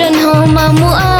Russian 0.00 0.14
home, 0.14 0.56
I'm 0.56 1.19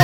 रे 0.00 0.03